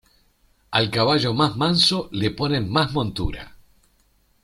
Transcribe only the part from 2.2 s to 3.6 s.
ponen más montura.